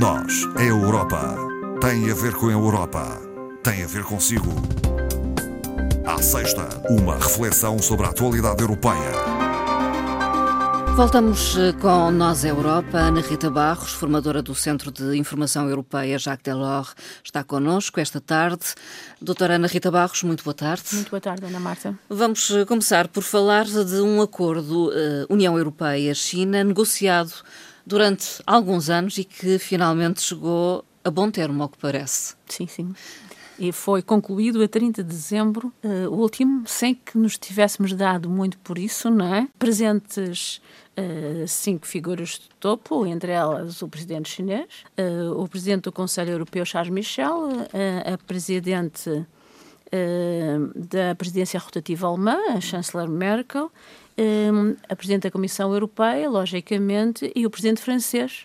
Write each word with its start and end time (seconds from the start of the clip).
Nós, 0.00 0.48
a 0.56 0.62
Europa, 0.64 1.36
tem 1.78 2.10
a 2.10 2.14
ver 2.14 2.32
com 2.32 2.48
a 2.48 2.52
Europa, 2.52 3.20
tem 3.62 3.84
a 3.84 3.86
ver 3.86 4.02
consigo. 4.02 4.48
À 6.06 6.22
sexta, 6.22 6.66
uma 6.88 7.16
reflexão 7.16 7.78
sobre 7.78 8.06
a 8.06 8.08
atualidade 8.08 8.62
europeia. 8.62 9.12
Voltamos 10.96 11.54
eh, 11.58 11.74
com 11.74 12.10
Nós 12.12 12.46
Europa. 12.46 12.96
Ana 12.96 13.20
Rita 13.20 13.50
Barros, 13.50 13.92
formadora 13.92 14.40
do 14.40 14.54
Centro 14.54 14.90
de 14.90 15.18
Informação 15.18 15.68
Europeia 15.68 16.18
Jacques 16.18 16.44
Delors, 16.44 16.94
está 17.22 17.44
connosco 17.44 18.00
esta 18.00 18.22
tarde. 18.22 18.74
Doutora 19.20 19.56
Ana 19.56 19.66
Rita 19.66 19.90
Barros, 19.90 20.22
muito 20.22 20.42
boa 20.42 20.54
tarde. 20.54 20.94
Muito 20.94 21.10
boa 21.10 21.20
tarde, 21.20 21.44
Ana 21.44 21.60
Marta. 21.60 21.94
Vamos 22.08 22.50
eh, 22.50 22.64
começar 22.64 23.06
por 23.06 23.22
falar 23.22 23.66
de 23.66 24.00
um 24.00 24.22
acordo 24.22 24.88
uh, 24.88 25.26
União 25.28 25.58
Europeia-China 25.58 26.64
negociado 26.64 27.34
durante 27.86 28.42
alguns 28.46 28.90
anos 28.90 29.18
e 29.18 29.24
que 29.24 29.58
finalmente 29.58 30.20
chegou 30.20 30.84
a 31.04 31.10
bom 31.10 31.30
termo, 31.30 31.62
ao 31.62 31.68
que 31.68 31.78
parece. 31.78 32.34
Sim, 32.46 32.66
sim 32.66 32.94
e 33.60 33.72
foi 33.72 34.00
concluído 34.00 34.62
a 34.62 34.66
30 34.66 35.04
de 35.04 35.08
dezembro, 35.10 35.70
uh, 35.84 36.08
o 36.08 36.14
último, 36.14 36.66
sem 36.66 36.94
que 36.94 37.18
nos 37.18 37.36
tivéssemos 37.36 37.92
dado 37.92 38.30
muito 38.30 38.58
por 38.60 38.78
isso, 38.78 39.10
não 39.10 39.34
é? 39.34 39.46
Presentes 39.58 40.62
uh, 40.96 41.46
cinco 41.46 41.86
figuras 41.86 42.30
de 42.30 42.48
topo, 42.58 43.04
entre 43.04 43.32
elas 43.32 43.82
o 43.82 43.88
presidente 43.88 44.30
chinês, 44.30 44.66
uh, 44.98 45.38
o 45.38 45.46
presidente 45.46 45.82
do 45.82 45.92
Conselho 45.92 46.30
Europeu, 46.30 46.64
Charles 46.64 46.90
Michel, 46.90 47.50
a 48.10 48.16
presidente 48.26 49.26
da 50.76 51.14
presidência 51.16 51.58
rotativa 51.58 52.06
alemã, 52.06 52.36
a 52.50 52.60
chanceler 52.60 53.08
Merkel, 53.08 53.70
a 54.88 54.96
presidente 54.96 55.22
da 55.24 55.30
Comissão 55.30 55.72
Europeia, 55.72 56.28
logicamente, 56.28 57.32
e 57.34 57.44
o 57.44 57.50
presidente 57.50 57.80
francês, 57.80 58.44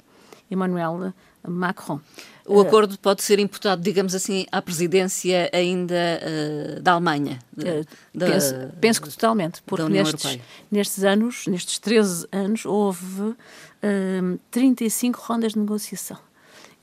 Emmanuel 0.49 1.13
Macron. 1.47 1.99
O 2.47 2.59
acordo 2.59 2.97
pode 2.99 3.23
ser 3.23 3.39
imputado, 3.39 3.81
digamos 3.81 4.13
assim, 4.13 4.45
à 4.51 4.61
presidência 4.61 5.49
ainda 5.51 5.95
uh, 6.21 6.79
da 6.79 6.91
Alemanha? 6.93 7.39
De, 7.51 7.65
uh, 7.67 7.85
da, 8.13 8.27
penso, 8.27 8.55
penso, 8.79 9.01
que 9.01 9.09
totalmente, 9.09 9.63
porque 9.65 9.89
nestes, 9.89 10.39
nestes 10.69 11.03
anos, 11.03 11.47
nestes 11.47 11.79
13 11.79 12.27
anos, 12.31 12.65
houve 12.65 13.21
uh, 13.21 13.35
eh, 13.81 14.21
35 14.51 15.19
rondas 15.21 15.53
de 15.53 15.59
negociação. 15.59 16.17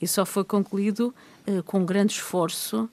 E 0.01 0.09
só 0.09 0.27
foi 0.27 0.43
concluído 0.43 1.15
uh, 1.47 1.63
com 1.63 1.85
grande 1.85 2.15
esforço 2.15 2.91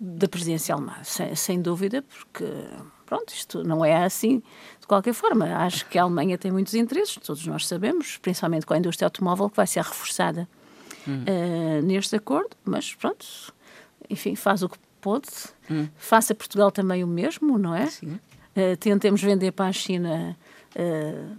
da 0.00 0.28
presidência 0.28 0.74
alemã, 0.74 0.94
sem, 1.02 1.34
sem 1.34 1.62
dúvida, 1.62 2.02
porque 2.02 2.44
pronto, 3.04 3.32
isto 3.32 3.62
não 3.62 3.84
é 3.84 4.04
assim 4.04 4.42
de 4.80 4.86
qualquer 4.86 5.14
forma. 5.14 5.46
Acho 5.56 5.86
que 5.86 5.98
a 5.98 6.02
Alemanha 6.02 6.36
tem 6.36 6.50
muitos 6.50 6.74
interesses, 6.74 7.16
todos 7.16 7.46
nós 7.46 7.66
sabemos, 7.66 8.16
principalmente 8.18 8.66
com 8.66 8.74
a 8.74 8.78
indústria 8.78 9.06
automóvel, 9.06 9.48
que 9.48 9.56
vai 9.56 9.66
ser 9.66 9.82
reforçada 9.82 10.48
uh, 11.06 11.82
neste 11.82 12.16
acordo, 12.16 12.50
mas 12.64 12.94
pronto, 12.94 13.26
enfim, 14.10 14.34
faz 14.34 14.62
o 14.62 14.68
que 14.68 14.78
pôde. 15.00 15.28
Hum. 15.70 15.88
Faça 15.96 16.34
Portugal 16.34 16.70
também 16.70 17.04
o 17.04 17.06
mesmo, 17.06 17.58
não 17.58 17.74
é? 17.74 17.86
Sim. 17.86 18.18
Uh, 18.56 18.76
tentemos 18.80 19.22
vender 19.22 19.52
para 19.52 19.66
a 19.66 19.72
China 19.72 20.36
uh, 20.74 21.36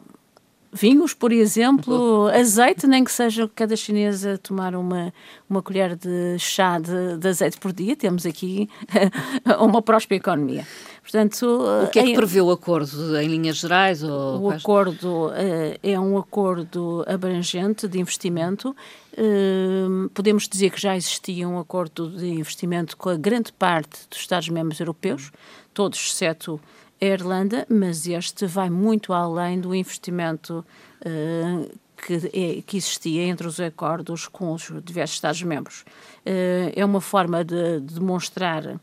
vinhos, 0.78 1.14
por 1.14 1.32
exemplo, 1.32 2.28
azeite, 2.28 2.88
nem 2.88 3.04
que 3.04 3.12
seja 3.12 3.50
cada 3.54 3.76
chinesa 3.76 4.38
tomar 4.38 4.76
uma, 4.76 5.14
uma 5.50 5.62
colher 5.62 5.96
de 5.96 6.38
chá 6.38 6.80
de, 6.80 7.18
de 7.18 7.28
azeite 7.28 7.58
por 7.58 7.74
dia, 7.74 7.96
temos 7.96 8.26
aqui 8.26 8.70
uma 9.60 9.82
próspera 9.82 10.18
economia. 10.18 10.66
Portanto, 11.02 11.46
o 11.86 11.88
que 11.88 12.00
é 12.00 12.04
que 12.04 12.16
prevê 12.16 12.42
o 12.42 12.52
acordo 12.52 13.18
em 13.18 13.30
linhas 13.30 13.56
gerais? 13.58 14.04
Ou 14.04 14.42
o 14.42 14.50
acordo 14.52 15.28
uh, 15.28 15.80
é 15.82 15.98
um 15.98 16.18
acordo 16.18 17.06
abrangente 17.08 17.88
de 17.88 17.98
investimento. 17.98 18.76
Uh, 19.14 20.10
podemos 20.14 20.50
dizer 20.50 20.70
que 20.70 20.82
já 20.82 20.98
existia 20.98 21.48
um 21.48 21.58
acordo 21.60 22.10
de 22.10 22.28
investimento 22.28 22.98
com 22.98 23.08
a 23.08 23.16
grande 23.16 23.54
parte 23.54 24.02
dos 24.10 24.20
Estados-membros 24.20 24.82
europeus, 24.82 25.32
todos 25.74 25.98
exceto 25.98 26.60
a 27.00 27.06
Irlanda, 27.06 27.66
mas 27.70 28.08
este 28.08 28.46
vai 28.46 28.70
muito 28.70 29.14
além 29.14 29.60
do 29.60 29.74
investimento 29.76 30.66
uh, 31.02 31.78
que, 32.06 32.14
é, 32.34 32.62
que, 32.62 32.78
existia 32.78 33.24
entre 33.24 33.48
os 33.48 33.60
acordos 33.60 34.28
com 34.28 34.54
os 34.54 34.72
diversos 34.84 35.18
Estados-membros. 35.18 35.84
é 36.76 36.86
uma 36.86 37.02
forma 37.02 37.44
de, 37.44 37.80
de 37.80 37.96
demonstrar 37.96 38.80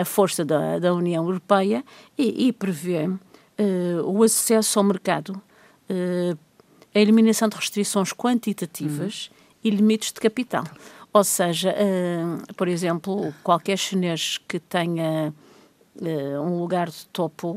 a 0.00 0.04
força 0.04 0.44
da, 0.44 0.78
da 0.78 0.92
União 0.94 1.24
Europeia 1.24 1.84
e, 2.16 2.48
e 2.48 2.52
prevê 2.52 3.06
uh, 3.58 4.02
o 4.04 4.22
acesso 4.22 4.78
ao 4.78 4.84
mercado, 4.84 5.40
uh, 5.90 6.38
a 6.94 6.98
eliminação 6.98 7.48
de 7.48 7.56
restrições 7.56 8.12
quantitativas 8.12 9.30
uhum. 9.30 9.36
e 9.64 9.70
limites 9.70 10.12
de 10.12 10.20
capital. 10.20 10.64
Ou 11.12 11.24
seja, 11.24 11.74
uh, 11.74 12.54
por 12.54 12.68
exemplo, 12.68 13.32
qualquer 13.42 13.76
chinês 13.76 14.38
que 14.48 14.58
tenha 14.58 15.32
um 16.40 16.58
lugar 16.58 16.88
de 16.88 17.06
topo, 17.06 17.54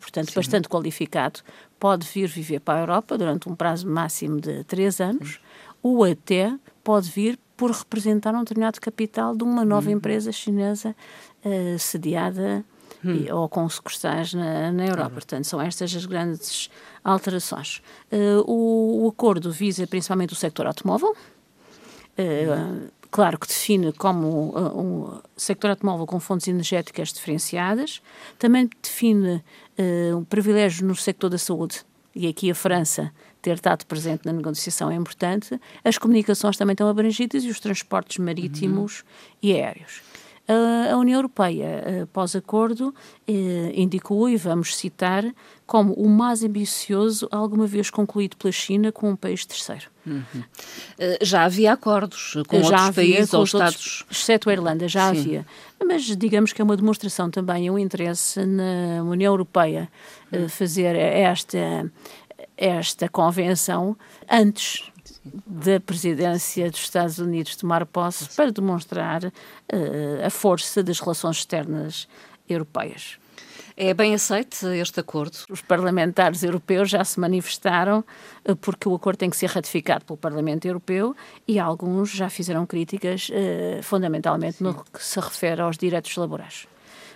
portanto, 0.00 0.28
Sim. 0.28 0.34
bastante 0.34 0.68
qualificado, 0.68 1.40
pode 1.80 2.06
vir 2.06 2.28
viver 2.28 2.60
para 2.60 2.78
a 2.78 2.82
Europa 2.82 3.18
durante 3.18 3.48
um 3.48 3.54
prazo 3.54 3.88
máximo 3.88 4.40
de 4.40 4.64
três 4.64 5.00
anos, 5.00 5.40
uhum. 5.82 5.98
ou 5.98 6.04
até 6.04 6.56
pode 6.84 7.10
vir 7.10 7.38
por 7.56 7.70
representar 7.70 8.34
um 8.34 8.40
determinado 8.40 8.80
capital 8.80 9.34
de 9.34 9.42
uma 9.42 9.64
nova 9.64 9.88
uhum. 9.88 9.96
empresa 9.96 10.30
chinesa 10.30 10.94
uh, 11.44 11.78
sediada 11.78 12.64
hum. 13.04 13.12
e, 13.12 13.32
ou 13.32 13.48
com 13.48 13.68
sucursais 13.68 14.34
na, 14.34 14.70
na 14.70 14.86
Europa. 14.86 15.10
Portanto, 15.10 15.44
são 15.44 15.60
estas 15.60 15.94
as 15.94 16.04
grandes 16.04 16.70
alterações. 17.02 17.82
Uh, 18.12 18.42
o, 18.46 19.04
o, 19.04 19.08
acordo 19.08 19.50
visa 19.50 19.86
principalmente 19.86 20.32
o 20.32 20.36
sector 20.36 20.66
automóvel. 20.66 21.16
Uh, 22.18 22.90
claro 23.16 23.38
que 23.38 23.46
define 23.46 23.94
como 23.94 24.54
um 24.78 25.20
sector 25.38 25.70
automóvel 25.70 26.04
com 26.04 26.20
fontes 26.20 26.48
energéticas 26.48 27.14
diferenciadas, 27.14 28.02
também 28.38 28.68
define 28.82 29.42
um 30.14 30.22
privilégio 30.22 30.86
no 30.86 30.94
sector 30.94 31.30
da 31.30 31.38
saúde, 31.38 31.80
e 32.14 32.28
aqui 32.28 32.50
a 32.50 32.54
França 32.54 33.10
ter 33.40 33.54
estado 33.54 33.86
presente 33.86 34.26
na 34.26 34.34
negociação 34.34 34.90
é 34.90 34.94
importante, 34.96 35.58
as 35.82 35.96
comunicações 35.96 36.58
também 36.58 36.74
estão 36.74 36.90
abrangidas 36.90 37.42
e 37.42 37.48
os 37.48 37.58
transportes 37.58 38.18
marítimos 38.18 39.00
uhum. 39.00 39.06
e 39.44 39.52
aéreos. 39.54 40.02
A 40.48 40.96
União 40.96 41.18
Europeia, 41.18 42.08
pós-acordo, 42.12 42.94
eh, 43.26 43.72
indicou, 43.74 44.28
e 44.28 44.36
vamos 44.36 44.76
citar, 44.76 45.24
como 45.66 45.92
o 45.94 46.08
mais 46.08 46.44
ambicioso 46.44 47.26
alguma 47.32 47.66
vez 47.66 47.90
concluído 47.90 48.36
pela 48.36 48.52
China 48.52 48.92
com 48.92 49.10
um 49.10 49.16
país 49.16 49.44
terceiro. 49.44 49.90
Uhum. 50.06 50.44
Eh, 50.98 51.18
já 51.20 51.42
havia 51.44 51.72
acordos 51.72 52.36
com 52.46 52.62
já 52.62 52.76
outros 52.76 52.94
países 52.94 53.30
com 53.30 53.38
ou 53.38 53.44
Estados... 53.44 53.74
Outros, 53.74 54.04
exceto 54.08 54.48
a 54.48 54.52
Irlanda, 54.52 54.86
já 54.86 55.12
Sim. 55.12 55.20
havia. 55.20 55.46
Mas 55.84 56.04
digamos 56.16 56.52
que 56.52 56.62
é 56.62 56.64
uma 56.64 56.76
demonstração 56.76 57.28
também, 57.28 57.68
um 57.68 57.78
interesse 57.78 58.46
na 58.46 59.02
União 59.02 59.32
Europeia 59.32 59.88
uhum. 60.32 60.48
fazer 60.48 60.94
esta, 60.94 61.90
esta 62.56 63.08
convenção 63.08 63.96
antes 64.30 64.92
da 65.24 65.80
presidência 65.80 66.70
dos 66.70 66.80
Estados 66.80 67.18
Unidos 67.18 67.56
tomar 67.56 67.84
posse 67.86 68.28
para 68.36 68.50
demonstrar 68.50 69.24
uh, 69.24 69.32
a 70.24 70.30
força 70.30 70.82
das 70.82 71.00
relações 71.00 71.38
externas 71.38 72.08
europeias. 72.48 73.18
É 73.78 73.92
bem 73.92 74.14
aceito 74.14 74.68
este 74.68 75.00
acordo? 75.00 75.36
Os 75.50 75.60
parlamentares 75.60 76.42
europeus 76.42 76.88
já 76.88 77.04
se 77.04 77.20
manifestaram 77.20 78.04
uh, 78.48 78.56
porque 78.56 78.88
o 78.88 78.94
acordo 78.94 79.18
tem 79.18 79.30
que 79.30 79.36
ser 79.36 79.50
ratificado 79.50 80.04
pelo 80.04 80.16
Parlamento 80.16 80.66
Europeu 80.66 81.14
e 81.46 81.58
alguns 81.58 82.10
já 82.10 82.30
fizeram 82.30 82.64
críticas 82.64 83.28
uh, 83.28 83.82
fundamentalmente 83.82 84.58
Sim. 84.58 84.64
no 84.64 84.74
que 84.74 85.04
se 85.04 85.20
refere 85.20 85.60
aos 85.60 85.76
direitos 85.76 86.16
laborais. 86.16 86.66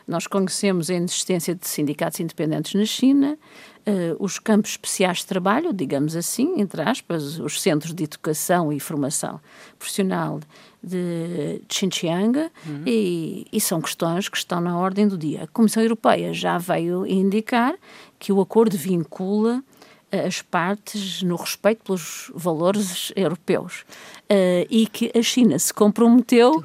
Nós 0.06 0.26
conhecemos 0.26 0.90
a 0.90 0.94
existência 0.94 1.54
de 1.54 1.66
sindicatos 1.66 2.20
independentes 2.20 2.74
na 2.74 2.84
China, 2.84 3.38
uh, 3.86 4.16
os 4.22 4.38
campos 4.38 4.72
especiais 4.72 5.18
de 5.18 5.26
trabalho, 5.26 5.72
digamos 5.72 6.16
assim, 6.16 6.60
entre 6.60 6.82
aspas, 6.82 7.38
os 7.38 7.60
centros 7.60 7.94
de 7.94 8.04
educação 8.04 8.72
e 8.72 8.80
formação 8.80 9.40
profissional 9.78 10.40
de 10.82 11.60
Xinjiang, 11.70 12.38
uhum. 12.38 12.82
e, 12.86 13.46
e, 13.52 13.60
são 13.60 13.80
questões 13.80 14.28
que 14.28 14.36
estão 14.36 14.60
na 14.60 14.78
ordem 14.78 15.06
do 15.06 15.18
dia. 15.18 15.44
A 15.44 15.46
Comissão 15.46 15.82
Europeia 15.82 16.32
já 16.32 16.56
veio 16.56 17.06
indicar 17.06 17.74
que 18.18 18.32
o 18.32 18.40
acordo 18.40 18.76
vincula 18.76 19.62
as 20.12 20.42
partes 20.42 21.22
no 21.22 21.36
respeito 21.36 21.84
pelos 21.84 22.30
valores 22.34 23.12
europeus. 23.14 23.84
Uh, 24.30 24.64
e 24.70 24.86
que 24.86 25.10
a 25.12 25.22
China 25.22 25.58
se 25.58 25.74
comprometeu 25.74 26.58
uh, 26.58 26.64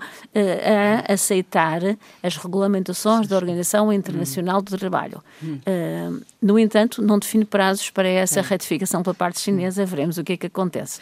a 1.08 1.14
aceitar 1.14 1.82
as 2.22 2.38
regulamentações 2.38 3.28
da 3.28 3.36
Organização 3.36 3.92
Internacional 3.92 4.62
do 4.62 4.78
Trabalho. 4.78 5.24
Uh, 5.44 6.24
no 6.46 6.60
entanto, 6.60 7.02
não 7.02 7.18
define 7.18 7.44
prazos 7.44 7.90
para 7.90 8.08
essa 8.08 8.40
ratificação 8.40 9.02
pela 9.02 9.16
parte 9.16 9.40
chinesa, 9.40 9.84
veremos 9.84 10.20
o 10.20 10.24
que 10.24 10.34
é 10.34 10.38
que 10.38 10.46
acontece. 10.46 11.02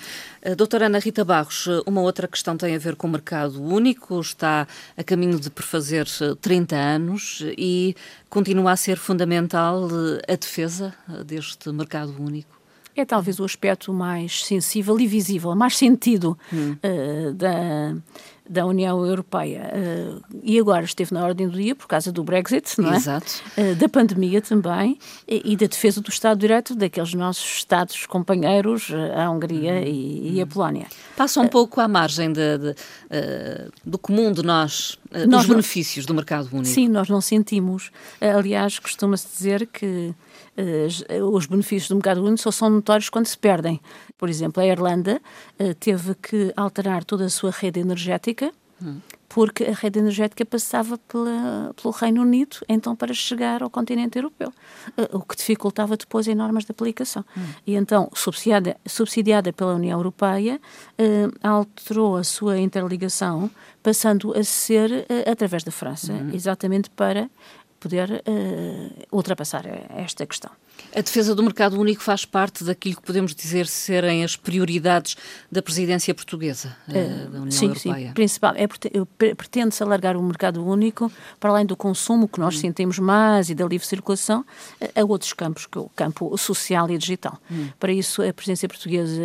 doutora 0.55 0.85
Ana 0.85 0.99
Rita 0.99 1.25
Barros, 1.25 1.67
uma 1.85 1.99
outra 1.99 2.29
questão 2.29 2.55
tem 2.55 2.73
a 2.73 2.79
ver 2.79 2.95
com 2.95 3.07
o 3.07 3.09
mercado 3.09 3.61
único, 3.61 4.21
está 4.21 4.65
a 4.95 5.03
caminho 5.03 5.37
de 5.37 5.49
prefazer 5.49 6.07
30 6.39 6.77
anos 6.77 7.43
e 7.57 7.93
continua 8.29 8.71
a 8.71 8.77
ser 8.77 8.95
fundamental 8.95 9.89
a 10.29 10.35
defesa 10.37 10.93
deste 11.25 11.69
mercado 11.73 12.15
único? 12.17 12.63
é 12.95 13.03
talvez 13.03 13.39
o 13.39 13.43
aspecto 13.43 13.91
mais 13.91 14.45
sensível 14.45 14.99
e 14.99 15.07
visível, 15.07 15.55
mais 15.55 15.75
sentido 15.75 16.37
hum. 16.53 16.75
uh, 16.83 17.33
da, 17.33 17.95
da 18.49 18.65
União 18.65 19.05
Europeia. 19.05 19.71
Uh, 19.73 20.21
e 20.43 20.59
agora 20.59 20.83
esteve 20.83 21.13
na 21.13 21.23
ordem 21.23 21.47
do 21.47 21.57
dia 21.57 21.75
por 21.75 21.87
causa 21.87 22.11
do 22.11 22.23
Brexit, 22.23 22.79
não 22.79 22.93
é? 22.93 22.97
Exato. 22.97 23.41
Uh, 23.57 23.75
da 23.75 23.87
pandemia 23.87 24.41
também 24.41 24.97
e, 25.27 25.53
e, 25.53 25.55
da 25.55 25.65
defesa 25.65 26.01
do 26.01 26.09
Estado 26.09 26.37
de 26.37 26.41
Direito 26.47 26.75
daqueles 26.75 27.13
nossos 27.13 27.57
Estados 27.57 28.05
companheiros, 28.05 28.91
a 29.15 29.29
Hungria 29.29 29.73
hum. 29.73 29.83
e, 29.85 30.35
e, 30.35 30.41
a 30.41 30.47
Polónia. 30.47 30.87
Passa 31.15 31.39
um 31.39 31.47
pouco 31.47 31.79
à 31.79 31.87
margem 31.87 32.33
de, 32.33 32.57
de, 32.57 32.75
do 33.85 33.97
comum 33.97 34.31
de 34.31 34.43
nós, 34.43 34.97
nós 35.27 35.27
dos 35.27 35.45
benefícios 35.47 36.05
não, 36.05 36.13
do 36.13 36.15
mercado 36.15 36.49
único. 36.51 36.65
Sim, 36.65 36.87
nós 36.89 37.07
não 37.07 37.21
sentimos. 37.21 37.91
aliás, 38.19 38.79
costuma-se 38.79 39.27
dizer 39.27 39.67
que 39.67 40.13
os 41.31 41.45
benefícios 41.45 41.89
do 41.89 41.95
mercado 41.95 42.21
único 42.21 42.41
só 42.41 42.51
são 42.51 42.69
notórios 42.69 43.09
quando 43.09 43.27
se 43.27 43.37
perdem. 43.37 43.79
Por 44.23 44.29
exemplo, 44.29 44.63
a 44.63 44.65
Irlanda 44.65 45.21
uh, 45.59 45.73
teve 45.75 46.15
que 46.15 46.53
alterar 46.55 47.03
toda 47.03 47.25
a 47.25 47.29
sua 47.29 47.51
rede 47.51 47.81
energética 47.81 48.42
hum. 48.81 48.99
porque 49.29 49.63
a 49.65 49.73
rede 49.73 49.99
energética 49.99 50.45
passava 50.45 50.97
pela, 50.97 51.73
pelo 51.79 51.93
Reino 51.93 52.21
Unido, 52.21 52.57
então 52.67 52.95
para 52.95 53.13
chegar 53.13 53.63
ao 53.63 53.69
continente 53.69 54.17
europeu, 54.17 54.49
uh, 54.97 55.17
o 55.17 55.21
que 55.21 55.35
dificultava 55.35 55.97
depois 55.97 56.27
em 56.27 56.35
normas 56.35 56.65
de 56.65 56.71
aplicação. 56.71 57.25
Hum. 57.35 57.41
E 57.65 57.75
então, 57.75 58.09
subsidiada, 58.13 58.77
subsidiada 58.85 59.51
pela 59.53 59.75
União 59.75 59.97
Europeia, 59.99 60.59
uh, 60.99 61.47
alterou 61.47 62.17
a 62.17 62.23
sua 62.23 62.59
interligação, 62.59 63.49
passando 63.81 64.37
a 64.37 64.43
ser 64.43 65.05
através 65.29 65.63
da 65.63 65.71
França, 65.71 66.13
hum. 66.13 66.31
exatamente 66.33 66.89
para 66.89 67.29
poder 67.79 68.23
ultrapassar 69.11 69.65
esta 69.89 70.25
questão. 70.25 70.49
A 70.95 71.01
defesa 71.01 71.33
do 71.33 71.41
mercado 71.41 71.79
único 71.79 72.03
faz 72.03 72.23
parte 72.23 72.63
daquilo 72.63 72.95
que 72.95 73.01
podemos 73.01 73.33
dizer 73.33 73.65
serem 73.65 74.23
as 74.23 74.35
prioridades 74.35 75.15
da 75.51 75.61
presidência 75.61 76.13
portuguesa 76.13 76.75
uh, 76.87 77.29
da 77.29 77.37
União 77.39 77.51
sim, 77.51 77.67
Europeia. 77.67 78.07
Sim, 78.07 78.13
principal. 78.13 78.53
É, 78.55 78.67
pretende-se 79.33 79.81
alargar 79.81 80.15
o 80.15 80.21
mercado 80.21 80.63
único 80.63 81.11
para 81.39 81.49
além 81.49 81.65
do 81.65 81.75
consumo 81.75 82.27
que 82.27 82.39
nós 82.39 82.55
hum. 82.55 82.59
sentimos 82.59 82.99
mais 82.99 83.49
e 83.49 83.55
da 83.55 83.65
livre 83.65 83.87
circulação 83.87 84.45
a 84.95 85.03
outros 85.03 85.33
campos, 85.33 85.65
que 85.65 85.77
é 85.77 85.81
o 85.81 85.89
campo 85.95 86.37
social 86.37 86.89
e 86.91 86.97
digital. 86.97 87.39
Hum. 87.51 87.69
Para 87.79 87.91
isso, 87.91 88.21
a 88.21 88.31
presidência 88.31 88.67
portuguesa 88.67 89.21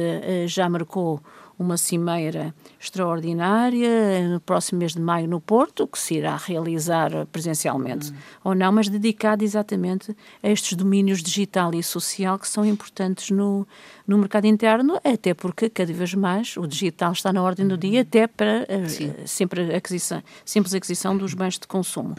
já 0.47 0.69
marcou 0.69 1.21
uma 1.59 1.77
cimeira 1.77 2.55
extraordinária 2.81 4.29
no 4.29 4.39
próximo 4.39 4.79
mês 4.79 4.93
de 4.93 5.01
maio 5.01 5.27
no 5.27 5.41
Porto, 5.41 5.89
que 5.89 5.99
se 5.99 6.15
irá 6.15 6.37
realizar 6.37 7.11
presencialmente 7.33 8.13
hum. 8.13 8.17
ou 8.45 8.55
não, 8.55 8.71
mas 8.71 8.89
dedicada 8.89 9.43
exatamente 9.43 10.17
a 10.43 10.49
estes 10.49 10.75
domínios 10.75 11.21
digital 11.39 11.73
e 11.75 11.83
social 11.83 12.39
que 12.39 12.49
são 12.49 12.65
importantes 12.65 13.31
no, 13.31 13.67
no 14.07 14.19
mercado 14.19 14.47
interno, 14.47 14.99
até 15.05 15.33
porque 15.35 15.71
cada 15.71 15.93
vez 15.93 16.15
mais 16.15 16.57
o 16.57 16.67
digital 16.67 17.13
está 17.13 17.33
na 17.33 17.43
ordem 17.43 17.67
do 17.67 17.73
uhum. 17.73 17.79
dia, 17.79 18.01
até 18.01 18.27
para 18.27 18.67
uh, 18.69 19.29
sempre 19.29 19.75
aquisição, 19.75 20.23
simples 20.45 20.75
aquisição 20.75 21.17
dos 21.17 21.35
bens 21.35 21.59
de 21.59 21.67
consumo. 21.67 22.17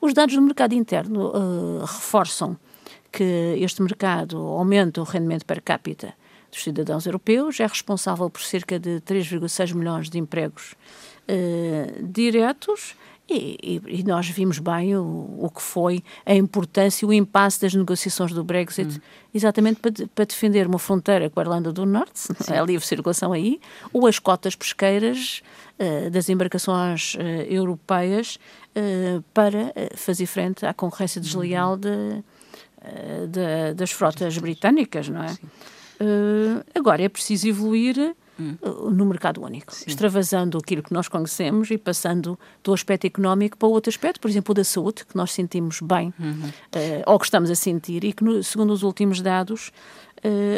Os 0.00 0.14
dados 0.14 0.34
do 0.34 0.42
mercado 0.42 0.74
interno 0.74 1.28
uh, 1.28 1.80
reforçam 1.80 2.56
que 3.12 3.56
este 3.58 3.82
mercado 3.82 4.38
aumenta 4.38 5.00
o 5.00 5.04
rendimento 5.04 5.44
per 5.44 5.60
capita 5.60 6.14
dos 6.50 6.62
cidadãos 6.62 7.06
europeus, 7.06 7.58
é 7.60 7.66
responsável 7.66 8.28
por 8.30 8.42
cerca 8.42 8.78
de 8.78 9.00
3,6 9.00 9.74
milhões 9.74 10.08
de 10.08 10.18
empregos 10.18 10.74
uh, 11.28 12.06
diretos 12.06 12.94
e, 13.30 13.80
e, 13.86 14.02
nós 14.02 14.28
vimos 14.28 14.58
bem 14.58 14.96
o, 14.96 15.36
o, 15.38 15.50
que 15.54 15.62
foi 15.62 16.02
a 16.26 16.34
importância 16.34 17.04
e 17.04 17.08
o 17.08 17.12
impasse 17.12 17.60
das 17.60 17.72
negociações 17.74 18.32
do 18.32 18.42
Brexit, 18.42 18.98
hum. 18.98 19.00
exatamente 19.32 19.80
para, 19.80 19.92
para, 20.12 20.24
defender 20.24 20.66
uma 20.66 20.80
fronteira 20.80 21.30
com 21.30 21.38
a 21.38 21.42
Irlanda 21.44 21.72
do 21.72 21.86
Norte, 21.86 22.18
Sim. 22.42 22.52
a 22.52 22.62
livre 22.62 22.84
circulação 22.84 23.32
aí, 23.32 23.60
ou 23.92 24.06
as 24.08 24.18
cotas 24.18 24.56
pesqueiras 24.56 25.42
uh, 25.78 26.10
das 26.10 26.28
embarcações 26.28 27.14
uh, 27.14 27.20
europeias 27.48 28.36
uh, 28.76 29.22
para 29.32 29.72
fazer 29.94 30.26
frente 30.26 30.66
à 30.66 30.74
concorrência 30.74 31.20
desleal 31.20 31.74
uhum. 31.74 31.78
de, 31.78 33.28
de, 33.28 33.74
das 33.74 33.92
frotas 33.92 34.36
britânicas, 34.38 35.08
não 35.08 35.22
é? 35.22 35.36
Agora 36.74 37.02
é 37.02 37.08
preciso 37.10 37.46
evoluir 37.46 38.16
hum. 38.40 38.56
uh, 38.62 38.90
no 38.90 39.04
mercado 39.06 39.42
único, 39.42 39.74
Sim. 39.74 39.84
extravasando 39.86 40.58
aquilo 40.58 40.82
que 40.82 40.92
nós 40.92 41.08
conhecemos 41.08 41.70
e 41.70 41.78
passando 41.78 42.38
do 42.64 42.72
aspecto 42.72 43.06
económico 43.06 43.56
para 43.56 43.68
outro 43.68 43.90
aspecto, 43.90 44.20
por 44.20 44.30
exemplo, 44.30 44.52
o 44.52 44.54
da 44.54 44.64
saúde, 44.64 45.04
que 45.04 45.16
nós 45.16 45.32
sentimos 45.32 45.80
bem, 45.80 46.12
uhum. 46.18 46.48
uh, 46.48 47.02
ou 47.06 47.18
que 47.18 47.26
estamos 47.26 47.50
a 47.50 47.54
sentir, 47.54 48.04
e 48.04 48.12
que, 48.12 48.24
no, 48.24 48.42
segundo 48.42 48.72
os 48.72 48.82
últimos 48.82 49.20
dados, 49.20 49.70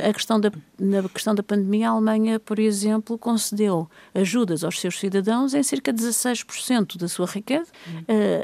a 0.08 0.12
questão 0.12 0.40
da, 0.40 0.50
na 0.76 1.08
questão 1.08 1.36
da 1.36 1.42
pandemia, 1.42 1.88
a 1.88 1.92
Alemanha, 1.92 2.40
por 2.40 2.58
exemplo, 2.58 3.16
concedeu 3.16 3.88
ajudas 4.12 4.64
aos 4.64 4.80
seus 4.80 4.98
cidadãos 4.98 5.54
em 5.54 5.62
cerca 5.62 5.92
de 5.92 6.02
16% 6.02 6.96
da 6.96 7.06
sua 7.06 7.26
riqueza, 7.26 7.70
uhum. 7.86 8.02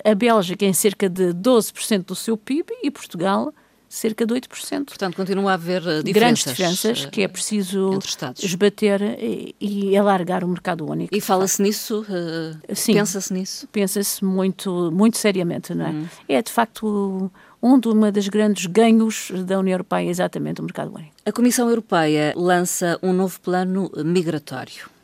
a 0.09 0.15
Bélgica 0.15 0.65
em 0.65 0.73
cerca 0.73 1.09
de 1.09 1.35
12% 1.35 2.05
do 2.05 2.15
seu 2.15 2.37
PIB 2.37 2.73
e 2.85 2.91
Portugal 2.91 3.53
cerca 3.89 4.27
de 4.27 4.35
8%. 4.35 4.87
Portanto, 4.87 5.17
continua 5.17 5.53
a 5.53 5.55
haver 5.55 5.83
uh, 5.83 6.03
diferenças. 6.03 6.13
Grandes 6.13 6.45
diferenças 6.45 7.07
que 7.07 7.23
é 7.23 7.29
preciso 7.29 7.99
esbater 8.43 9.01
e, 9.03 9.55
e, 9.61 9.97
alargar 9.97 10.45
o 10.45 10.49
mercado 10.49 10.87
único. 10.87 11.15
E 11.15 11.21
fala-se 11.21 11.63
nisso? 11.63 12.05
Uh, 12.09 12.59
Pensa-se 12.87 13.33
nisso? 13.33 13.69
Pensa-se 13.69 14.25
muito, 14.25 14.91
muito 14.93 15.17
seriamente, 15.17 15.75
não 15.75 15.87
é? 15.87 15.91
Hum. 15.91 16.07
É, 16.29 16.43
de 16.43 16.53
facto, 16.53 17.31
um 17.63 17.79
de 17.79 17.89
uma 17.89 18.13
das 18.13 18.29
grandes 18.29 18.67
ganhos 18.67 19.31
da 19.47 19.59
União 19.59 19.75
Europeia, 19.75 20.09
exatamente 20.09 20.61
o 20.61 20.65
mercado 20.65 20.95
único. 20.95 21.13
A 21.25 21.33
Comissão 21.33 21.69
Europeia 21.69 22.33
lança 22.37 22.99
um 23.03 23.13
novo 23.13 23.41
plano 23.41 23.91
migratório 24.05 24.98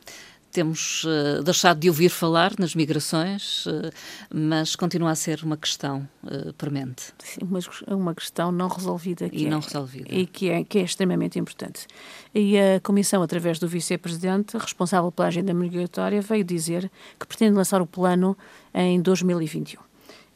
temos 0.54 1.04
uh, 1.04 1.42
deixado 1.42 1.80
de 1.80 1.88
ouvir 1.88 2.08
falar 2.08 2.52
nas 2.58 2.74
migrações, 2.74 3.66
uh, 3.66 3.90
mas 4.32 4.76
continua 4.76 5.10
a 5.10 5.14
ser 5.14 5.42
uma 5.42 5.56
questão 5.56 6.08
uh, 6.22 6.52
premente. 6.54 7.12
Sim, 7.18 7.40
mas 7.50 7.68
uma 7.88 8.14
questão 8.14 8.52
não 8.52 8.68
resolvida. 8.68 9.28
e 9.32 9.46
é, 9.46 9.50
não 9.50 9.58
resolvida. 9.58 10.14
E 10.14 10.26
que 10.26 10.48
é, 10.48 10.62
que 10.62 10.78
é 10.78 10.82
extremamente 10.82 11.38
importante. 11.38 11.88
E 12.32 12.56
a 12.58 12.80
Comissão, 12.80 13.22
através 13.22 13.58
do 13.58 13.66
Vice-Presidente, 13.66 14.56
responsável 14.56 15.10
pela 15.10 15.28
agenda 15.28 15.52
migratória, 15.52 16.22
veio 16.22 16.44
dizer 16.44 16.90
que 17.18 17.26
pretende 17.26 17.56
lançar 17.56 17.82
o 17.82 17.86
plano 17.86 18.36
em 18.72 19.02
2021. 19.02 19.83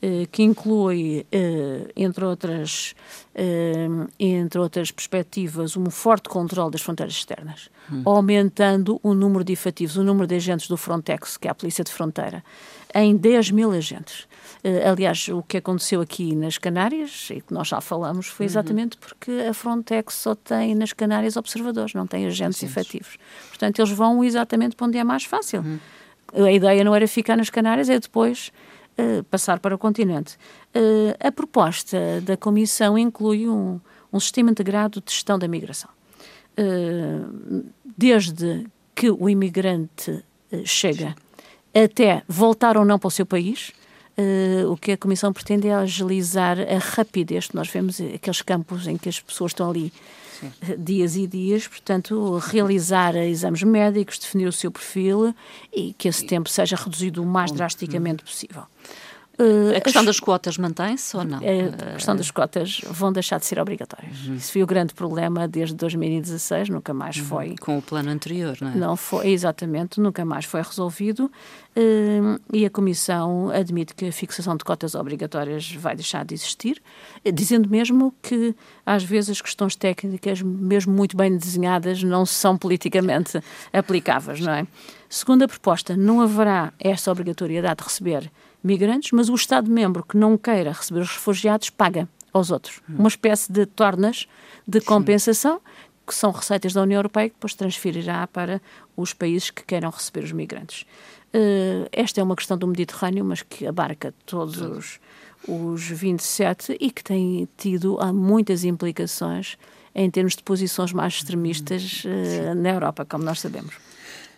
Eh, 0.00 0.28
que 0.30 0.44
inclui, 0.44 1.26
eh, 1.32 1.90
entre 1.96 2.24
outras, 2.24 2.94
eh, 3.34 3.88
entre 4.16 4.60
outras 4.60 4.92
perspectivas, 4.92 5.76
um 5.76 5.90
forte 5.90 6.28
controle 6.28 6.70
das 6.70 6.82
fronteiras 6.82 7.14
externas, 7.14 7.68
hum. 7.90 8.02
aumentando 8.04 9.00
o 9.02 9.12
número 9.12 9.42
de 9.42 9.52
efetivos, 9.52 9.96
o 9.96 10.04
número 10.04 10.28
de 10.28 10.36
agentes 10.36 10.68
do 10.68 10.76
Frontex, 10.76 11.36
que 11.36 11.48
é 11.48 11.50
a 11.50 11.54
Polícia 11.54 11.82
de 11.82 11.90
Fronteira, 11.90 12.44
em 12.94 13.16
10 13.16 13.50
mil 13.50 13.72
agentes. 13.72 14.28
aliás, 14.88 15.28
o 15.28 15.42
que 15.42 15.56
aconteceu 15.56 16.00
aqui 16.00 16.34
nas 16.34 16.58
Canárias, 16.58 17.28
e 17.30 17.40
que 17.40 17.52
nós 17.52 17.66
já 17.66 17.80
falamos, 17.80 18.28
foi 18.28 18.46
uhum. 18.46 18.50
exatamente 18.50 18.96
uhum. 18.96 19.00
porque 19.00 19.32
a 19.48 19.52
Frontex 19.52 20.14
só 20.14 20.36
tem 20.36 20.76
nas 20.76 20.92
Canárias 20.92 21.36
observadores, 21.36 21.92
não 21.92 22.06
tem 22.06 22.24
agentes 22.24 22.62
efetivos. 22.62 23.18
Portanto, 23.48 23.80
eles 23.80 23.90
vão 23.90 24.22
exatamente 24.22 24.76
para 24.76 24.86
onde 24.86 24.98
é 24.98 25.02
mais 25.02 25.24
fácil. 25.24 25.60
Uhum. 25.60 25.78
A 26.44 26.52
ideia 26.52 26.84
não 26.84 26.94
era 26.94 27.08
ficar 27.08 27.36
nas 27.36 27.50
Canárias, 27.50 27.88
é 27.88 27.98
depois 27.98 28.52
passar 29.30 29.58
para 29.60 29.74
o 29.74 29.78
continente. 29.78 30.36
Uh, 30.74 31.14
a 31.20 31.30
proposta 31.30 32.20
da 32.22 32.36
Comissão 32.36 32.98
inclui 32.98 33.48
um, 33.48 33.80
um 34.12 34.20
sistema 34.20 34.50
integrado 34.50 35.00
de 35.00 35.12
gestão 35.12 35.38
da 35.38 35.46
migração. 35.46 35.90
Uh, 36.58 37.64
desde 37.96 38.66
que 38.94 39.10
o 39.10 39.28
imigrante 39.28 40.10
uh, 40.10 40.24
chega 40.66 41.14
até 41.74 42.22
voltar 42.26 42.76
ou 42.76 42.84
não 42.84 42.98
para 42.98 43.08
o 43.08 43.10
seu 43.10 43.26
país, 43.26 43.72
o 44.68 44.76
que 44.76 44.90
a 44.90 44.96
Comissão 44.96 45.32
pretende 45.32 45.68
é 45.68 45.74
agilizar 45.74 46.58
a 46.58 46.78
rapidez. 46.78 47.50
Nós 47.52 47.68
vemos 47.68 48.00
aqueles 48.00 48.42
campos 48.42 48.88
em 48.88 48.96
que 48.96 49.08
as 49.08 49.20
pessoas 49.20 49.52
estão 49.52 49.70
ali 49.70 49.92
Sim. 50.38 50.52
dias 50.78 51.16
e 51.16 51.26
dias, 51.26 51.66
portanto, 51.66 52.38
realizar 52.38 53.16
exames 53.16 53.62
médicos, 53.62 54.18
definir 54.18 54.46
o 54.46 54.52
seu 54.52 54.70
perfil 54.70 55.34
e 55.72 55.92
que 55.94 56.08
esse 56.08 56.26
tempo 56.26 56.48
seja 56.48 56.76
reduzido 56.76 57.22
o 57.22 57.26
mais 57.26 57.50
drasticamente 57.50 58.22
possível. 58.22 58.64
A 59.76 59.80
questão 59.80 60.00
as... 60.00 60.06
das 60.06 60.20
cotas 60.20 60.58
mantém-se 60.58 61.16
ou 61.16 61.24
não? 61.24 61.38
A 61.38 61.94
questão 61.94 62.16
das 62.16 62.30
cotas 62.30 62.80
vão 62.90 63.12
deixar 63.12 63.38
de 63.38 63.46
ser 63.46 63.60
obrigatórias. 63.60 64.26
Uhum. 64.26 64.34
Isso 64.34 64.52
foi 64.52 64.62
o 64.62 64.66
grande 64.66 64.94
problema 64.94 65.46
desde 65.46 65.76
2016, 65.76 66.68
nunca 66.68 66.92
mais 66.92 67.16
uhum. 67.16 67.24
foi. 67.24 67.54
Com 67.60 67.78
o 67.78 67.82
plano 67.82 68.10
anterior, 68.10 68.56
não 68.60 68.70
é? 68.70 68.74
Não 68.74 68.96
foi, 68.96 69.28
exatamente, 69.28 70.00
nunca 70.00 70.24
mais 70.24 70.44
foi 70.44 70.60
resolvido. 70.60 71.30
Uh, 71.76 72.40
e 72.52 72.66
a 72.66 72.70
Comissão 72.70 73.50
admite 73.50 73.94
que 73.94 74.06
a 74.06 74.12
fixação 74.12 74.56
de 74.56 74.64
cotas 74.64 74.96
obrigatórias 74.96 75.70
vai 75.72 75.94
deixar 75.94 76.24
de 76.24 76.34
existir, 76.34 76.82
dizendo 77.32 77.68
mesmo 77.68 78.12
que 78.20 78.56
às 78.84 79.04
vezes 79.04 79.30
as 79.30 79.40
questões 79.40 79.76
técnicas, 79.76 80.42
mesmo 80.42 80.92
muito 80.92 81.16
bem 81.16 81.36
desenhadas, 81.36 82.02
não 82.02 82.26
são 82.26 82.58
politicamente 82.58 83.40
aplicáveis, 83.72 84.40
não 84.40 84.52
é? 84.52 84.66
Segundo 85.08 85.44
a 85.44 85.48
proposta, 85.48 85.96
não 85.96 86.20
haverá 86.20 86.72
esta 86.80 87.12
obrigatoriedade 87.12 87.78
de 87.78 87.84
receber 87.84 88.30
migrantes, 88.62 89.12
mas 89.12 89.28
o 89.28 89.34
Estado-membro 89.34 90.04
que 90.04 90.16
não 90.16 90.36
queira 90.36 90.72
receber 90.72 91.00
os 91.00 91.10
refugiados 91.10 91.70
paga 91.70 92.08
aos 92.32 92.50
outros. 92.50 92.80
Hum. 92.88 92.96
Uma 92.98 93.08
espécie 93.08 93.50
de 93.50 93.66
tornas 93.66 94.26
de 94.66 94.80
compensação, 94.80 95.60
que 96.06 96.14
são 96.14 96.30
receitas 96.30 96.72
da 96.72 96.82
União 96.82 96.98
Europeia 96.98 97.28
que 97.28 97.34
depois 97.34 97.54
transferirá 97.54 98.26
para 98.26 98.60
os 98.96 99.12
países 99.12 99.50
que 99.50 99.62
queiram 99.62 99.90
receber 99.90 100.24
os 100.24 100.32
migrantes. 100.32 100.86
Uh, 101.34 101.86
esta 101.92 102.20
é 102.20 102.24
uma 102.24 102.34
questão 102.34 102.56
do 102.56 102.66
Mediterrâneo, 102.66 103.24
mas 103.24 103.42
que 103.42 103.66
abarca 103.66 104.14
todos 104.24 104.60
os, 104.60 104.98
os 105.46 105.82
27 105.82 106.76
e 106.80 106.90
que 106.90 107.04
tem 107.04 107.46
tido 107.58 108.00
há 108.00 108.12
muitas 108.12 108.64
implicações 108.64 109.58
em 109.94 110.10
termos 110.10 110.34
de 110.36 110.42
posições 110.42 110.92
mais 110.92 111.14
extremistas 111.14 112.04
uh, 112.04 112.54
na 112.54 112.70
Europa, 112.70 113.04
como 113.04 113.24
nós 113.24 113.40
sabemos. 113.40 113.74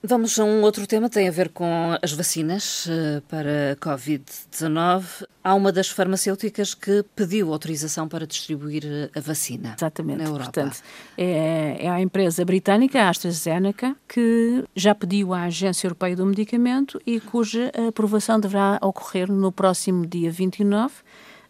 Vamos 0.02 0.38
a 0.38 0.45
um 0.45 0.62
outro 0.62 0.87
tema, 0.87 1.11
tem 1.11 1.28
a 1.28 1.30
ver 1.30 1.50
com 1.50 1.95
as 2.00 2.12
vacinas 2.12 2.87
uh, 2.87 3.21
para 3.28 3.76
Covid-19. 3.80 5.26
Há 5.45 5.54
uma 5.54 5.71
das 5.71 5.90
farmacêuticas 5.90 6.75
que 6.75 7.04
pediu 7.14 7.52
autorização 7.52 8.09
para 8.09 8.26
distribuir 8.26 8.83
eh, 8.87 9.11
a 9.14 9.21
vacina 9.21 9.75
Exatamente. 9.76 10.19
na 10.19 10.25
Europa. 10.25 10.52
Portanto, 10.52 10.83
é, 11.19 11.85
é 11.85 11.88
a 11.88 12.00
empresa 12.00 12.45
britânica, 12.45 13.02
a 13.02 13.09
AstraZeneca, 13.11 13.95
que 14.09 14.64
já 14.75 14.95
pediu 14.95 15.35
à 15.35 15.45
Agência 15.45 15.87
Europeia 15.87 16.16
do 16.16 16.26
Medicamento 16.26 17.00
e 17.07 17.21
cuja 17.21 17.71
aprovação 17.88 18.40
deverá 18.40 18.78
ocorrer 18.83 19.30
no 19.30 19.52
próximo 19.52 20.07
dia 20.07 20.30
29 20.30 20.92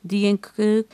dia 0.03 0.29
em 0.29 0.37
que 0.37 0.49
uh, 0.51 0.87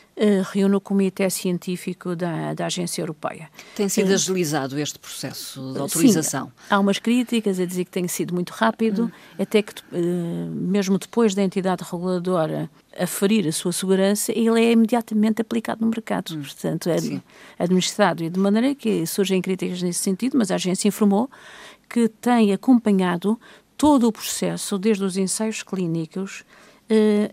reúne 0.53 0.75
o 0.75 0.81
Comitê 0.81 1.31
Científico 1.31 2.17
da, 2.17 2.55
da 2.55 2.67
Agência 2.67 3.01
Europeia. 3.01 3.49
Tem 3.75 3.89
sido 3.89 4.11
uh, 4.11 4.15
agilizado 4.15 4.79
este 4.79 4.99
processo 4.99 5.73
de 5.73 5.79
autorização? 5.79 6.47
Sim, 6.47 6.53
há 6.71 6.81
umas 6.81 6.99
críticas 6.99 7.61
a 7.61 7.65
dizer 7.65 7.85
que 7.85 7.91
tem 7.91 8.09
sido 8.09 8.35
muito 8.35 8.51
rápido, 8.51 9.05
hum. 9.05 9.11
até 9.43 9.63
que, 9.63 9.73
uh, 9.93 10.51
mesmo 10.51 10.99
depois 10.99 11.35
da 11.35 11.43
entidade 11.43 11.85
reguladora 11.85 12.69
aferir 12.99 13.47
a 13.47 13.53
sua 13.53 13.73
segurança, 13.73 14.33
ele 14.33 14.61
é 14.61 14.73
imediatamente 14.73 15.41
aplicado 15.41 15.85
no 15.85 15.91
mercado. 15.91 16.35
Hum. 16.35 16.41
Portanto, 16.41 16.91
é 16.91 16.99
Sim. 16.99 17.23
administrado 17.59 18.25
e 18.25 18.31
de 18.31 18.41
maneira 18.41 18.75
que 18.75 19.07
surgem 19.07 19.41
críticas 19.41 19.83
nesse 19.83 20.01
sentido, 20.01 20.37
mas 20.37 20.51
a 20.51 20.57
agência 20.57 20.89
informou 20.89 21.31
que 21.89 22.09
tem 22.09 22.53
acompanhado 22.53 23.39
todo 23.77 24.09
o 24.09 24.13
processo, 24.13 24.79
desde 24.79 25.05
os 25.05 25.17
ensaios 25.17 25.63
clínicos 25.63 26.45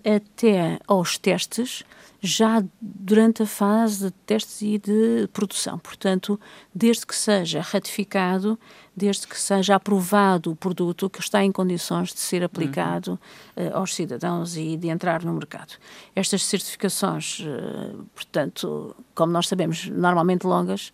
até 0.03 0.79
aos 0.88 1.17
testes, 1.17 1.83
já 2.25 2.63
durante 2.79 3.43
a 3.43 3.45
fase 3.45 4.05
de 4.05 4.12
testes 4.25 4.62
e 4.62 4.77
de 4.77 5.27
produção. 5.33 5.77
Portanto, 5.77 6.39
desde 6.74 7.05
que 7.05 7.13
seja 7.13 7.60
ratificado, 7.60 8.57
desde 8.95 9.27
que 9.27 9.38
seja 9.38 9.75
aprovado 9.75 10.51
o 10.51 10.55
produto 10.55 11.10
que 11.10 11.19
está 11.19 11.43
em 11.43 11.51
condições 11.51 12.13
de 12.13 12.22
ser 12.22 12.41
aplicado 12.41 13.19
uhum. 13.57 13.67
uh, 13.67 13.77
aos 13.77 13.93
cidadãos 13.93 14.55
e 14.55 14.77
de 14.77 14.88
entrar 14.88 15.22
no 15.24 15.33
mercado. 15.33 15.74
Estas 16.15 16.45
certificações, 16.45 17.41
uh, 17.41 18.05
portanto, 18.15 18.95
como 19.13 19.33
nós 19.33 19.50
sabemos, 19.50 19.89
normalmente 19.89 20.48
longas, 20.48 20.93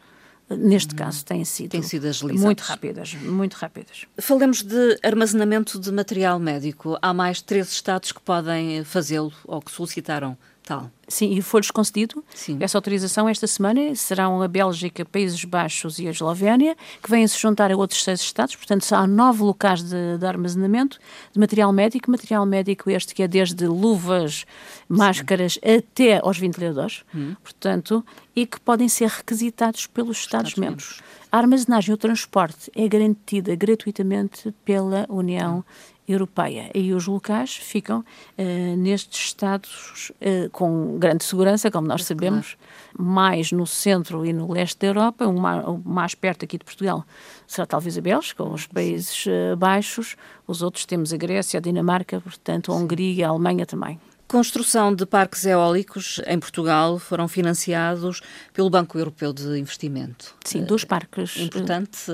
neste 0.50 0.96
caso 0.96 1.24
têm 1.24 1.46
sido, 1.46 1.70
têm 1.70 1.82
sido 1.82 2.10
muito 2.38 2.62
rápidas, 2.62 3.14
muito 3.14 3.54
rápidas. 3.54 4.06
Falemos 4.20 4.64
de 4.64 5.00
armazenamento 5.04 5.80
de 5.80 5.92
material 5.92 6.40
médico. 6.40 6.98
Há 7.02 7.14
mais 7.14 7.42
três 7.42 7.72
estados 7.72 8.12
que 8.12 8.22
podem 8.22 8.84
fazê-lo 8.84 9.32
ou 9.46 9.62
que 9.62 9.72
solicitaram 9.72 10.38
tal. 10.70 10.92
Sim, 11.08 11.32
e 11.32 11.42
foi-lhes 11.42 11.72
concedido 11.72 12.24
Sim. 12.36 12.58
essa 12.60 12.78
autorização 12.78 13.28
esta 13.28 13.48
semana. 13.48 13.96
Serão 13.96 14.40
a 14.44 14.48
Bélgica, 14.48 15.04
Países 15.04 15.44
Baixos 15.44 15.98
e 15.98 16.08
a 16.08 16.12
Eslovénia, 16.12 16.78
que 17.02 17.10
vêm 17.10 17.28
se 17.28 17.40
juntar 17.40 17.72
a 17.72 17.76
outros 17.76 18.04
seis 18.04 18.22
Estados. 18.22 18.56
Portanto, 18.56 18.86
há 18.94 19.08
nove 19.08 19.42
locais 19.42 19.82
de, 19.82 20.20
de, 20.20 20.26
armazenamento 20.26 21.00
de 21.34 21.40
material 21.40 21.74
médico. 21.74 22.12
Material 22.12 22.46
médico 22.46 22.92
este 22.92 23.16
que 23.16 23.24
é 23.24 23.28
desde 23.28 23.66
luvas, 23.66 24.46
máscaras, 24.88 25.54
Sim. 25.54 25.78
até 25.78 26.20
aos 26.20 26.38
ventiladores. 26.38 27.04
Hum. 27.16 27.36
Portanto, 27.42 28.06
e 28.36 28.46
que 28.46 28.60
podem 28.60 28.88
ser 28.88 29.10
requisitados 29.10 29.88
pelos 29.88 30.20
Estados-membros. 30.20 30.92
Estados 30.92 31.10
a 31.32 31.38
armazenagem 31.38 31.92
e 31.92 31.94
o 31.94 31.98
transporte 31.98 32.72
é 32.76 32.88
garantida 32.88 33.56
gratuitamente 33.56 34.52
pela 34.66 35.06
União. 35.10 35.64
Europeia. 36.12 36.72
E 36.74 36.92
os 36.92 37.06
locais 37.06 37.56
ficam 37.56 38.00
uh, 38.00 38.78
nestes 38.78 39.28
estados 39.28 40.12
uh, 40.22 40.50
com 40.52 40.98
grande 40.98 41.24
segurança, 41.24 41.70
como 41.70 41.88
nós 41.88 42.04
sabemos, 42.04 42.58
claro. 42.94 43.12
mais 43.12 43.52
no 43.52 43.68
centro 43.68 44.26
e 44.26 44.34
no 44.34 44.52
leste 44.52 44.80
da 44.80 44.88
Europa, 44.88 45.28
o 45.28 45.40
mais, 45.40 45.68
o 45.68 45.82
mais, 45.86 46.16
perto 46.16 46.46
aqui 46.46 46.58
de 46.58 46.66
Portugal 46.66 47.06
será 47.46 47.68
talvez 47.68 47.98
a 47.98 48.02
Bélgica, 48.02 48.44
ou 48.44 48.54
os 48.54 48.66
Países 48.66 49.26
uh, 49.28 49.56
Baixos, 49.56 50.16
os 50.48 50.64
outros 50.64 50.86
temos 50.86 51.14
a 51.14 51.18
Grécia, 51.18 51.60
a 51.60 51.62
Dinamarca, 51.62 52.20
portanto 52.20 52.72
a 52.72 52.76
Hungria, 52.76 53.28
a 53.28 53.30
Alemanha 53.30 53.66
também. 53.66 54.00
Construção 54.30 54.94
de 54.94 55.08
parques 55.08 55.44
eólicos 55.44 56.22
em 56.28 56.38
Portugal 56.38 57.00
foram 57.00 57.28
financiados 57.28 58.22
pelo 58.54 58.70
Banco 58.70 58.96
Europeu 58.96 59.34
de 59.34 59.58
Investimento. 59.58 60.36
Sim, 60.46 60.64
dois 60.64 60.84
parques. 60.84 61.36
Importante. 61.36 62.12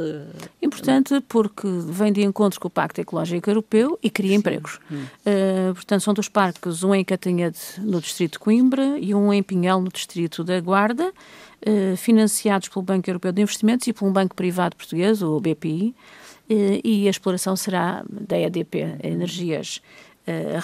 Importante 0.61 1.19
porque 1.27 1.67
vem 1.67 2.13
de 2.13 2.23
encontro 2.23 2.57
com 2.57 2.69
o 2.69 2.71
Pacto 2.71 3.01
Ecológico 3.01 3.49
Europeu 3.49 3.99
e 4.01 4.09
cria 4.09 4.29
Sim. 4.29 4.35
empregos. 4.35 4.79
Hum. 4.89 5.03
Uh, 5.03 5.73
portanto, 5.73 6.03
são 6.03 6.13
dois 6.13 6.29
parques, 6.29 6.83
um 6.83 6.95
em 6.95 7.03
Catanhede, 7.03 7.59
no 7.79 7.99
distrito 7.99 8.33
de 8.33 8.39
Coimbra, 8.39 8.97
e 8.97 9.13
um 9.13 9.33
em 9.33 9.43
Pinhel, 9.43 9.81
no 9.81 9.91
distrito 9.91 10.41
da 10.41 10.57
Guarda, 10.61 11.11
uh, 11.11 11.97
financiados 11.97 12.69
pelo 12.69 12.81
Banco 12.81 13.09
Europeu 13.09 13.33
de 13.33 13.41
Investimentos 13.41 13.87
e 13.87 13.93
por 13.93 14.07
um 14.07 14.13
banco 14.13 14.37
privado 14.37 14.77
português, 14.77 15.21
o 15.21 15.37
BPI, 15.41 15.89
uh, 15.89 15.93
eh, 16.49 16.79
e 16.81 17.07
a 17.07 17.09
exploração 17.09 17.57
será 17.57 18.05
da 18.09 18.39
EDP, 18.39 18.99
Energias 19.03 19.81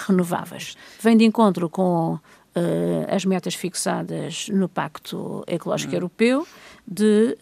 renováveis. 0.06 0.76
Vem 1.00 1.16
de 1.16 1.24
encontro 1.24 1.68
com 1.68 2.18
uh, 2.56 3.14
as 3.14 3.24
metas 3.24 3.54
fixadas 3.54 4.48
no 4.48 4.68
Pacto 4.68 5.44
Ecológico 5.46 5.92
uhum. 5.92 5.96
Europeu 5.96 6.46
de 6.86 7.38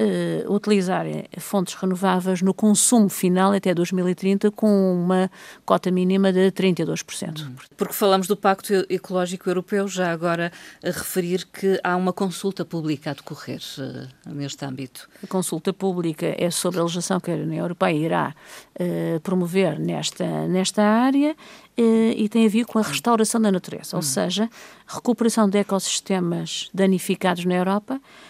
uh, 0.46 0.52
utilizar 0.52 1.06
fontes 1.38 1.74
renováveis 1.74 2.42
no 2.42 2.52
consumo 2.52 3.08
final 3.08 3.52
até 3.52 3.72
2030 3.74 4.50
com 4.50 5.02
uma 5.02 5.30
cota 5.64 5.90
mínima 5.90 6.30
de 6.30 6.52
32%. 6.52 7.40
Uhum. 7.40 7.54
Porque 7.76 7.94
falamos 7.94 8.26
do 8.26 8.36
Pacto 8.36 8.84
Ecológico 8.88 9.48
Europeu, 9.48 9.88
já 9.88 10.12
agora 10.12 10.52
referir 10.82 11.46
que 11.46 11.80
há 11.82 11.96
uma 11.96 12.12
consulta 12.12 12.64
pública 12.64 13.10
a 13.10 13.14
decorrer 13.14 13.60
uh, 13.78 14.30
neste 14.30 14.64
âmbito. 14.64 15.08
A 15.24 15.26
consulta 15.26 15.72
pública 15.72 16.34
é 16.38 16.50
sobre 16.50 16.80
a 16.80 16.82
legislação 16.82 17.18
que 17.18 17.30
a 17.30 17.34
União 17.34 17.64
Europeia 17.64 17.96
irá 17.96 18.34
uh, 18.78 19.20
promover 19.20 19.78
nesta, 19.78 20.46
nesta 20.48 20.82
área 20.82 21.34
e 21.82 22.28
tem 22.28 22.46
a 22.46 22.48
ver 22.48 22.64
com 22.64 22.78
a 22.78 22.82
restauração 22.82 23.40
da 23.40 23.50
natureza, 23.50 23.96
ou 23.96 24.00
hum. 24.00 24.02
seja, 24.02 24.48
recuperação 24.86 25.48
de 25.48 25.58
ecossistemas 25.58 26.68
danificados 26.74 27.44
na 27.44 27.54
Europa, 27.54 27.94
eh, 27.94 28.29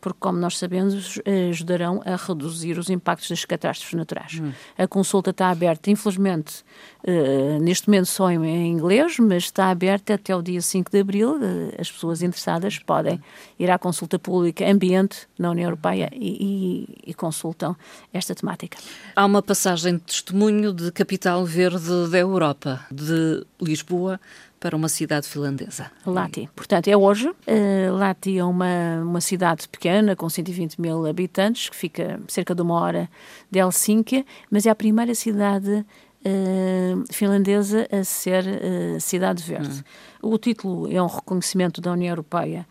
porque, 0.00 0.18
como 0.20 0.38
nós 0.38 0.58
sabemos, 0.58 1.20
ajudarão 1.50 2.00
a 2.04 2.16
reduzir 2.16 2.78
os 2.78 2.88
impactos 2.88 3.28
das 3.28 3.44
catástrofes 3.44 3.94
naturais. 3.94 4.40
Hum. 4.40 4.52
A 4.78 4.86
consulta 4.86 5.30
está 5.30 5.50
aberta, 5.50 5.90
infelizmente, 5.90 6.64
eh, 7.06 7.58
neste 7.60 7.88
momento 7.88 8.06
só 8.06 8.30
em 8.30 8.68
inglês, 8.68 9.18
mas 9.18 9.44
está 9.44 9.70
aberta 9.70 10.14
até 10.14 10.34
o 10.34 10.40
dia 10.40 10.60
5 10.60 10.90
de 10.90 11.00
abril. 11.00 11.38
Eh, 11.42 11.80
as 11.80 11.90
pessoas 11.90 12.22
interessadas 12.22 12.78
podem 12.78 13.20
ir 13.58 13.70
à 13.70 13.78
consulta 13.78 14.18
pública 14.18 14.64
Ambiente 14.70 15.26
na 15.38 15.50
União 15.50 15.66
Europeia 15.66 16.08
e, 16.12 16.86
e, 17.04 17.10
e 17.10 17.14
consultam 17.14 17.76
esta 18.12 18.34
temática. 18.34 18.78
Há 19.14 19.26
uma 19.26 19.42
passagem 19.42 19.96
de 19.96 20.02
testemunho 20.02 20.72
de 20.72 20.90
capital 20.92 21.44
verde 21.44 22.08
da 22.10 22.18
Europa, 22.18 22.86
de 22.90 23.44
Lisboa 23.60 24.20
para 24.64 24.74
uma 24.74 24.88
cidade 24.88 25.28
finlandesa. 25.28 25.90
Lati. 26.06 26.48
Portanto, 26.56 26.88
é 26.88 26.96
hoje. 26.96 27.28
Uh, 27.28 27.94
Lati 27.98 28.38
é 28.38 28.42
uma, 28.42 29.02
uma 29.02 29.20
cidade 29.20 29.68
pequena, 29.68 30.16
com 30.16 30.26
120 30.26 30.80
mil 30.80 31.04
habitantes, 31.04 31.68
que 31.68 31.76
fica 31.76 32.18
cerca 32.26 32.54
de 32.54 32.62
uma 32.62 32.80
hora 32.80 33.10
de 33.50 33.58
Helsínquia, 33.58 34.24
mas 34.50 34.64
é 34.64 34.70
a 34.70 34.74
primeira 34.74 35.14
cidade 35.14 35.70
uh, 35.70 37.04
finlandesa 37.12 37.86
a 37.92 38.02
ser 38.04 38.42
uh, 38.46 38.98
cidade 38.98 39.42
verde. 39.42 39.84
Hum. 40.22 40.30
O 40.32 40.38
título 40.38 40.90
é 40.90 41.02
um 41.02 41.08
reconhecimento 41.08 41.82
da 41.82 41.92
União 41.92 42.12
Europeia 42.12 42.66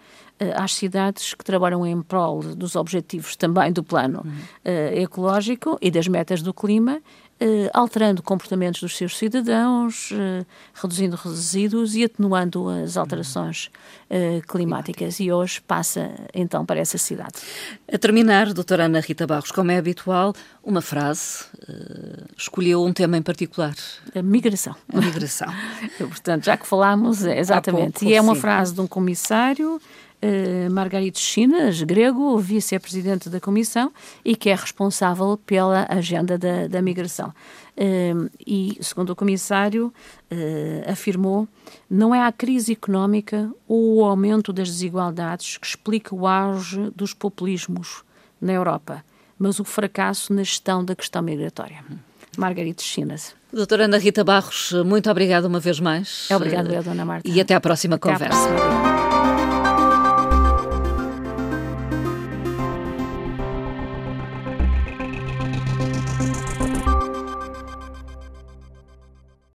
às 0.56 0.74
cidades 0.74 1.36
que 1.36 1.46
trabalham 1.46 1.86
em 1.86 2.02
prol 2.02 2.42
dos 2.42 2.76
objetivos 2.76 3.36
também 3.36 3.72
do 3.72 3.84
plano 3.84 4.24
uhum. 4.26 5.00
ecológico 5.00 5.78
e 5.80 5.90
das 5.90 6.08
metas 6.08 6.42
do 6.42 6.54
clima 6.54 7.00
alterando 7.74 8.22
comportamentos 8.22 8.82
dos 8.82 8.96
seus 8.96 9.18
cidadãos, 9.18 10.10
eh, 10.12 10.46
reduzindo 10.74 11.16
resíduos 11.16 11.96
e 11.96 12.04
atenuando 12.04 12.70
as 12.70 12.98
alterações 12.98 13.70
eh, 14.10 14.42
climáticas. 14.48 15.20
E 15.20 15.32
hoje 15.32 15.62
passa 15.62 16.12
então 16.34 16.66
para 16.66 16.80
essa 16.80 16.98
cidade. 16.98 17.34
A 17.92 17.98
terminar, 17.98 18.54
doutora 18.54 18.86
Ana 18.86 19.00
Rita 19.00 19.26
Barros, 19.26 19.52
como 19.52 19.72
é 19.72 19.78
habitual, 19.78 20.34
uma 20.64 20.82
frase, 20.82 21.46
escolheu 22.38 22.84
um 22.84 22.94
tema 22.94 23.18
em 23.18 23.22
particular. 23.22 23.76
A 24.16 24.22
migração. 24.22 24.76
A 24.94 25.02
migração. 25.02 25.48
Portanto, 25.98 26.46
já 26.46 26.58
que 26.58 26.68
falámos, 26.68 27.24
exatamente. 27.24 28.00
Pouco, 28.00 28.06
e 28.06 28.14
é 28.14 28.22
uma 28.22 28.36
sim. 28.36 28.42
frase 28.42 28.74
de 28.74 28.82
um 28.82 28.88
comissário 28.88 29.82
uh, 30.24 30.72
Margarito 30.72 31.20
Chinas, 31.20 31.82
grego, 31.84 32.38
vice-presidente 32.38 33.30
da 33.30 33.40
Comissão 33.40 33.92
e 34.24 34.36
que 34.36 34.50
é 34.50 34.56
responsável 34.56 35.38
pela 35.46 35.86
agenda 35.90 36.38
da, 36.38 36.68
da 36.68 36.82
migração. 36.82 37.34
Uh, 37.76 38.30
e, 38.46 38.78
segundo 38.82 39.10
o 39.10 39.16
comissário, 39.16 39.94
uh, 40.32 40.92
afirmou, 40.92 41.48
não 41.90 42.14
é 42.14 42.24
a 42.24 42.32
crise 42.32 42.74
económica 42.74 43.52
ou 43.68 43.98
o 43.98 44.06
aumento 44.06 44.54
das 44.54 44.70
desigualdades 44.70 45.58
que 45.58 45.68
explica 45.68 46.16
o 46.16 46.28
auge 46.28 46.92
dos 46.96 47.14
populismos 47.14 48.04
na 48.40 48.54
Europa, 48.54 49.04
mas 49.38 49.60
o 49.60 49.64
fracasso 49.64 50.34
na 50.34 50.44
gestão 50.44 50.86
da 50.86 50.96
questão 50.96 51.22
migratória. 51.22 51.84
Margarida 52.38 52.82
Chinas. 52.82 53.36
Doutora 53.52 53.86
Ana 53.86 53.98
Rita 53.98 54.24
Barros, 54.24 54.74
muito 54.86 55.10
obrigada 55.10 55.48
uma 55.48 55.60
vez 55.60 55.80
mais. 55.80 56.30
Obrigada, 56.32 56.82
Dona 56.82 57.06
Marta. 57.06 57.30
E 57.30 57.40
até 57.40 57.54
à 57.54 57.62
próxima 57.62 57.96
até 57.96 58.12
conversa. 58.12 58.50
À 58.50 58.54
próxima. 58.54 59.13